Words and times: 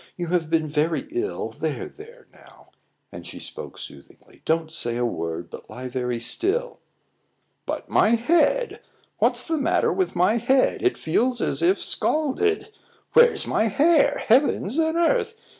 "You 0.17 0.29
have 0.29 0.49
been 0.49 0.65
very 0.65 1.07
ill; 1.11 1.49
there, 1.49 1.87
there, 1.87 2.25
now!" 2.33 2.69
And 3.11 3.23
she 3.27 3.37
spoke 3.37 3.77
soothingly. 3.77 4.41
"Don't 4.45 4.73
say 4.73 4.97
a 4.97 5.05
word, 5.05 5.51
but 5.51 5.69
lie 5.69 5.89
very 5.89 6.19
still." 6.19 6.79
"But 7.67 7.87
my 7.87 8.15
head! 8.15 8.79
What's 9.19 9.43
the 9.43 9.59
matter 9.59 9.93
with 9.93 10.15
my 10.15 10.37
head? 10.37 10.81
It 10.81 10.97
feels 10.97 11.39
as 11.39 11.61
if 11.61 11.83
scalded. 11.83 12.71
Where's 13.13 13.45
my 13.45 13.65
hair? 13.65 14.23
Heavens 14.27 14.79
and 14.79 14.97
earth! 14.97 15.35